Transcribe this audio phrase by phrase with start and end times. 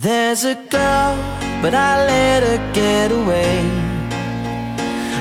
[0.00, 1.16] There's a girl,
[1.60, 3.64] but I let her get away.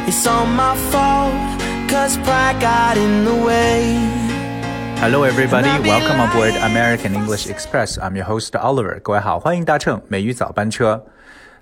[0.07, 1.33] It's all my fault,
[1.89, 3.97] cause pride got in the way.
[4.99, 5.69] Hello, everybody.
[5.87, 7.97] Welcome aboard American English Express.
[7.97, 8.99] I'm your host Oliver.
[9.01, 11.03] 各位好，欢迎搭乘美语早班车。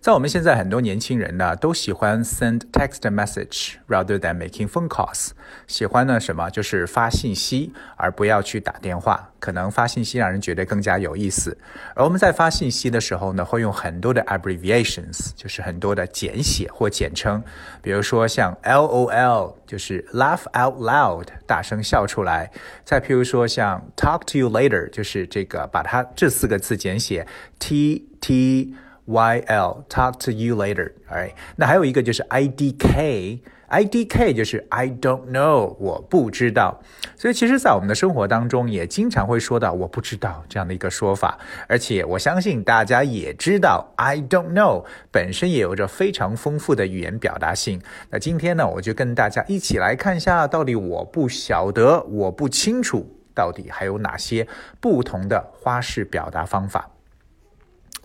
[0.05, 5.31] 在我们现在很多年轻人呢，都喜欢 send text message rather than making phone calls。
[5.65, 6.47] 喜欢呢什么？
[6.51, 9.31] 就是发信息，而不要去打电话。
[9.39, 11.57] 可能发信息让人觉得更加有意思。
[11.95, 17.43] 而我们在发信息的时候呢，会用很多的 abbreviations，就是很多的简写或简称。
[17.81, 22.51] 比如说像 LOL，就是 laugh out loud，大声笑出来。
[22.83, 27.25] 再譬如说像 talk to you later，就是这个把它这四个字简写
[27.57, 28.75] T T。
[29.07, 30.91] YL talk to you later.
[31.09, 33.39] Alright，那还有一个就是 IDK。
[33.67, 36.79] IDK 就是 I don't know，我不知道。
[37.17, 41.37] 所以其实，在我们的生活当中，也经常会说到我不知道这样的一个说法。
[41.67, 47.81] 而且我相信大家也知道，I don't know 本身也有着非常丰富的语言表达性。
[48.11, 54.47] 那今天呢，我就跟大家一起来看一下，到底我不晓得，我不清楚，到底还有哪些
[54.79, 56.94] 不同的花式表达方法。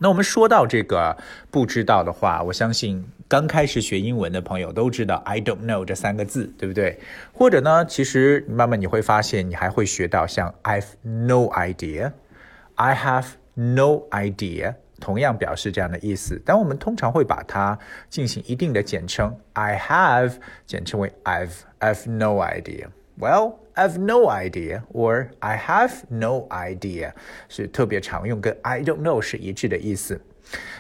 [0.03, 1.15] 那我们说到这个
[1.51, 6.99] 不知道的话，我相信刚开始学英文的朋友都知道 I don't know 这三个字，对不对？
[7.35, 16.41] 或者呢，其实慢慢你会发现，你还会学到像 I've no idea，I have no idea，同样表示这样的意思。
[16.47, 17.79] 但我们通常会把它
[18.09, 20.33] 进行一定的简称，I have
[20.65, 22.87] 简称为 I've，I've no idea。
[23.19, 27.14] Well, I've no idea, or I have no idea，
[27.50, 30.20] 是特别常用，跟 I don't know 是一致的意思。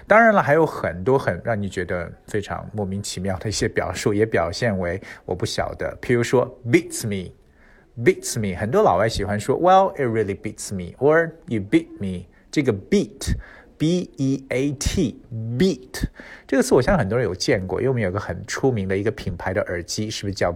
[0.07, 5.97] 当然了，还有很多很让你觉得非常莫名其妙的一些表述，也表现为我不晓得。
[6.01, 12.25] 譬如说，beats me，beats me，很多老外喜欢说，Well, it really beats me，or you beat me。
[12.51, 16.03] 这个 beat，b e a t，beat
[16.47, 20.53] 这个词，我相信很多人有见过，因为我们有个很出名的一个品牌的耳机，是不是叫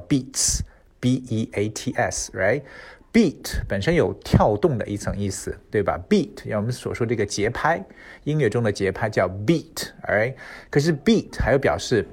[1.05, 7.85] B E A T S，right？Beat 本身有跳动的一层意思，对吧？Beat，要我们所说这个节拍，
[8.23, 10.35] 音乐中的节拍叫 beat，right？
[10.71, 12.09] 可是 beat 还有表示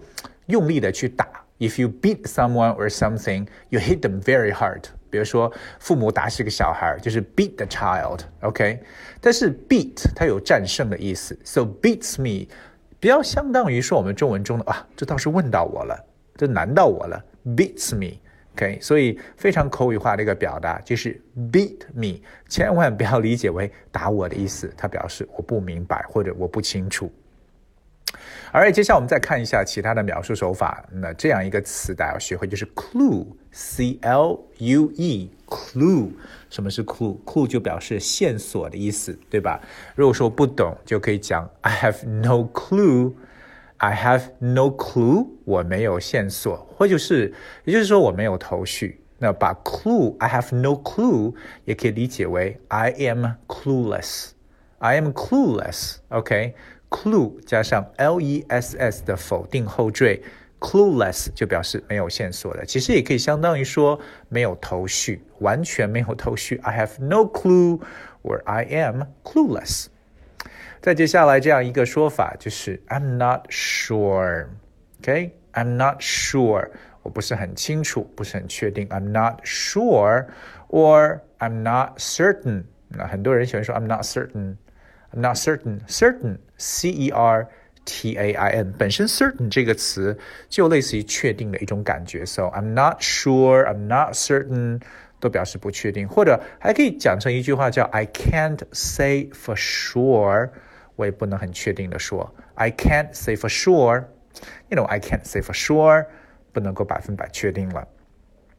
[0.48, 1.26] 用力的去打。
[1.60, 4.84] If you beat someone or something, you hit them very hard。
[5.10, 8.84] 比如说父母打死一个小孩，就是 beat the child，OK？
[9.22, 12.46] 但是 beat 它有战胜的意思，so beats me
[13.00, 15.98] 比较相当于说我们中文中的啊，这倒是问到我了，
[16.36, 17.24] 这难到我了
[17.56, 18.18] ，beats me。
[18.82, 21.20] 所以非常口语化的一个表达就是
[21.52, 27.12] beat me，千万不要理解为打我的意思，它表示我不明白或者我不清楚。
[28.52, 30.86] 而接下来我们再看一下其他的描述手法。
[30.92, 36.10] 那这样一个词大家要学会就是 clue，C L U E，clue。
[36.50, 39.62] 什么是 clue？clue 就表示线索的意思，对吧？
[39.96, 43.14] 如果说不懂，就可以讲 I have no clue。
[43.84, 47.34] I have no clue，我没有线索，或者是，
[47.66, 49.02] 也就是说我没有头绪。
[49.18, 51.34] 那把 clue，I have no clue，
[51.66, 60.22] 也可以理解为 I am clueless，I am clueless，OK？clue 加上 l e s s 的否定后缀
[60.60, 62.64] ，clueless 就表示没有线索的。
[62.64, 64.00] 其实也可以相当于说
[64.30, 66.62] 没有头绪，完全没有头绪。
[66.64, 69.88] I have no clue，or I am clueless。
[70.81, 74.45] 再接下来这样一个说法就是 I'm not sure，OK？I'm
[75.65, 76.71] not sure，
[77.03, 78.89] 我不是很清楚，不是很确定。
[78.89, 82.65] I'm not sure，or I'm not certain。
[82.89, 87.49] 那很多人喜欢说 I'm not certain，I'm not certain，certain，C E R
[87.85, 90.19] T A I N，本身 certain 这个词
[90.49, 92.25] 就类似于确定的一种感觉。
[92.25, 94.81] So I'm not sure，I'm not certain。
[95.19, 100.51] 都表示不确定，或者还可以讲成一句话叫 I can't say for sure。
[101.01, 106.07] 我也不能很确定的说，I can't say for sure。You know, I can't say for sure，
[106.53, 107.87] 不能够百分百确定了。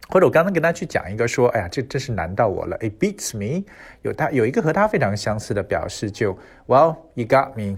[0.10, 2.78] 或者我刚刚跟他去讲一个说，哎呀，这真是难到我了。
[2.78, 3.66] It beats me。
[4.04, 6.34] 有他有一个和他非常相似的表示，就
[6.66, 7.78] Well, you got me,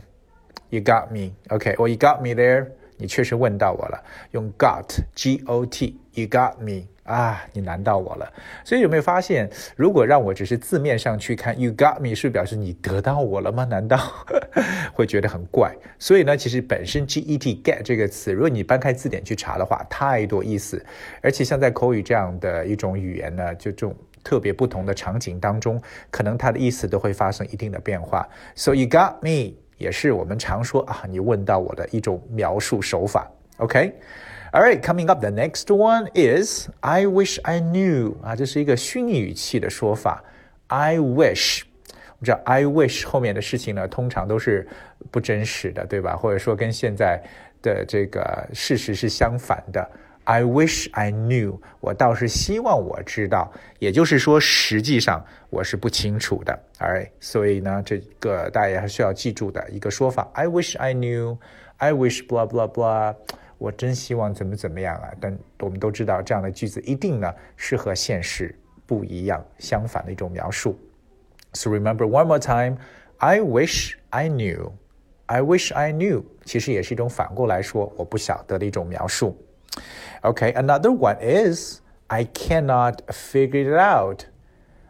[0.69, 1.33] you got me.
[1.49, 2.67] OK, well, you got me there。
[2.97, 4.85] 你确实问到我了，用 got,
[5.15, 6.87] G O T, you got me。
[7.04, 8.32] 啊，你难到我了。
[8.64, 13.64] 所以有没有发现，如果让我只是字面上去看，you got me 是表示你得到我了吗？
[13.64, 13.98] 难道
[14.94, 15.74] 会觉得很怪？
[15.98, 20.84] 所以呢，其实本身 get get 这个词，如果你搬开字典去查的话，太多意思。
[21.22, 25.80] 而且像在口语这样的一种语言呢，就这种特别不同的场景当中，
[26.10, 28.26] 可能它的意思都会发生一定的变化。
[28.54, 33.30] So you got me 也是我们常说啊，你问到我的一种描述手法。
[33.58, 33.92] OK。
[34.53, 40.23] All right, coming up, the next one is I wish I knew 啊，这是一个虚拟语气的说法。
[40.67, 44.67] I wish，我们 你知道，I wish 后面的事情呢，通常都是
[45.11, 46.15] 不真实的，对吧？
[46.15, 47.21] 或者说跟现在
[47.61, 49.87] 的这个事实是相反的。
[50.25, 56.59] I wish I knew，我倒是希望我知道，也就是说，实际上我是不清楚的。
[56.79, 63.15] Alright，所以呢，这个大家还需要记住的一个说法：I wish I knew，I wish blah blah blah。
[63.63, 65.11] 我真希望怎么怎么样啊？
[65.19, 68.53] 但我们都知道，这样的句子一定呢是和现实
[68.85, 70.77] 不一样、相反的一种描述。
[71.53, 72.77] So remember one more time.
[73.17, 74.71] I wish I knew.
[75.25, 76.23] I wish I knew.
[76.45, 79.37] 其实也是一种反过来说我不晓得的一种描述。
[80.21, 84.23] Okay, another one is I cannot figure it out.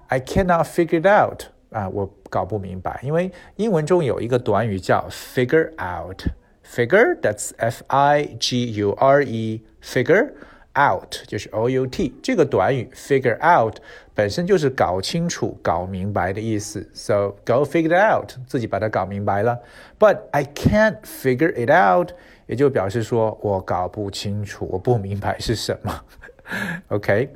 [0.08, 1.44] I cannot figure it out.
[1.72, 6.24] 啊，我搞不明白，因为英文中有一个短语叫 figure out。
[6.64, 10.34] Figure that's F I G U R E figure
[10.78, 13.78] out 就是 O U T 这个短语 figure out
[14.14, 16.88] 本身就是搞清楚、搞明白的意思。
[16.94, 19.58] So go figure it out，自己把它搞明白了。
[19.98, 22.12] But I can't figure it out，
[22.46, 26.04] 也就表示说我搞不清楚，我不明白是什么。
[26.90, 27.30] OK，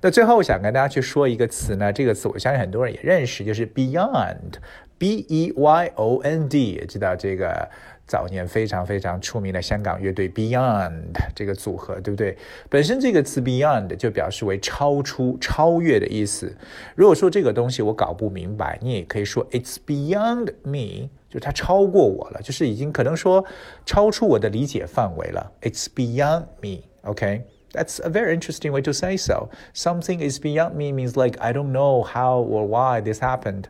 [0.00, 7.70] 那最后我想跟大家去说一个词呢，这个词我相信很多人也认识，就是 beyond，B E Y O N D，也知道这个。
[8.06, 12.36] 早年非常非常出名的香港乐队 Beyond 这个组合，对不对？
[12.68, 16.52] 本身这个词 Beyond 就表示为超出、超越的意思。
[16.96, 23.44] 如果说这个东西我搞不明白，你也可以说 It's beyond me，就它超过我了，就是已经可能说
[23.86, 25.52] 超出我的理解范围了。
[25.62, 26.82] It's beyond me.
[27.04, 27.42] Okay,
[27.72, 29.48] that's a very interesting way to say so.
[29.72, 33.66] Something is beyond me means like I don't know how or why this happened.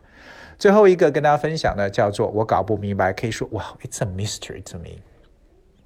[0.57, 5.01] 最后一个跟大家分享的叫做我搞不明白，可以说哇，It's a mystery to me.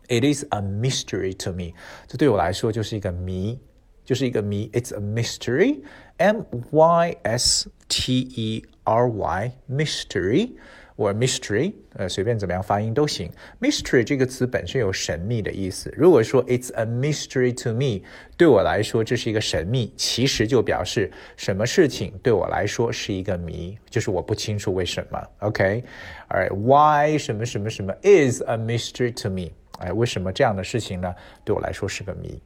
[0.08, 1.74] It is a mystery to me.
[2.08, 3.60] 这对我来说就是一个谜，
[4.04, 4.70] 就是一个谜。
[4.74, 5.82] It's a mystery.
[6.18, 10.52] M Y S T E R Y mystery.
[11.01, 13.33] 或 mystery，呃，随便怎么样发音都行。
[13.59, 15.91] mystery 这个词本身有神秘的意思。
[15.97, 18.07] 如果说 it's a mystery to me，
[18.37, 25.19] 对我来说这是一个神秘，其实就表示什么事情对我来说是一个谜，就是我不清楚为什么。
[25.41, 25.83] okay
[26.29, 29.49] 而 why 什么什么什么 is a mystery to me？
[29.79, 31.15] 哎，为什么这样的事情呢？
[31.47, 32.39] 对我来说是个谜。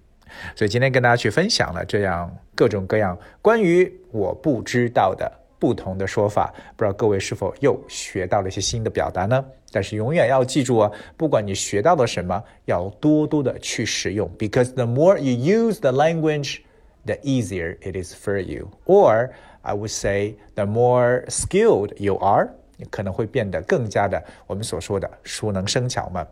[0.55, 5.41] 所以今天跟大家去分享了这样各种各样关于我不知道的。
[5.58, 9.44] 不同的说法，不知道各位是否又学到了一些新的表达呢？
[9.72, 14.30] 但是永远要记住啊，不管你学到了什么，要多多的去使用。
[14.38, 16.62] Because the more you use the language,
[17.06, 18.70] the easier it is for you.
[18.86, 26.26] Or I would say, the more skilled you are，你可能会变得更加的我们所说的熟能生巧嘛。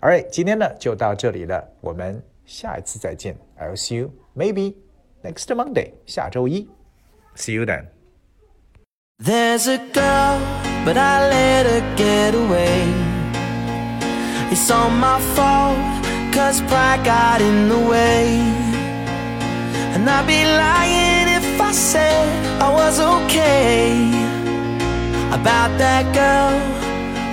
[0.00, 3.36] Alright，今天呢就到这里了，我们下一次再见。
[3.58, 4.74] I'll see you maybe
[5.22, 6.68] next Monday，下周一。
[7.36, 7.97] See you then.
[9.21, 10.39] There's a girl,
[10.85, 12.87] but I let her get away.
[14.49, 15.75] It's all my fault,
[16.33, 18.39] cause pride got in the way.
[19.93, 22.29] And I'd be lying if I said
[22.61, 24.07] I was okay.
[25.37, 26.55] About that girl,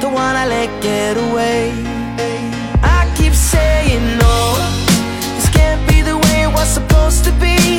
[0.00, 1.70] the one I let get away.
[2.82, 4.58] I keep saying no,
[5.36, 7.78] this can't be the way it was supposed to be.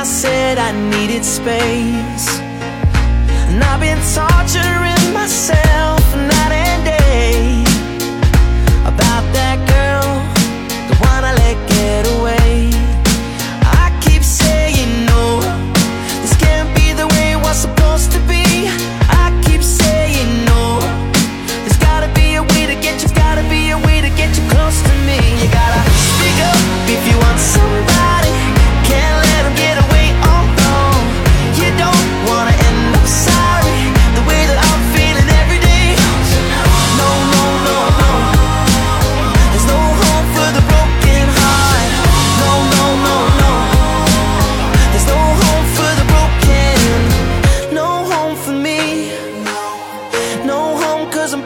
[0.00, 2.39] I said I needed space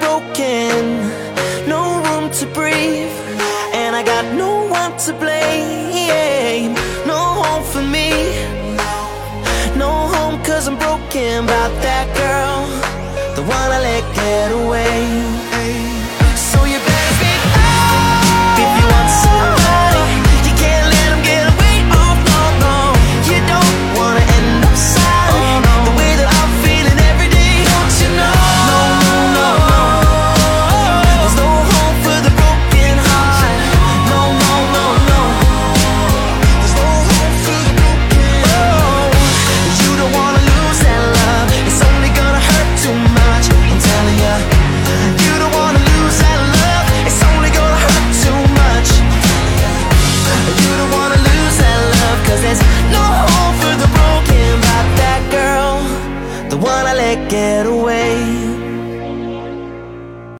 [0.00, 1.34] broken.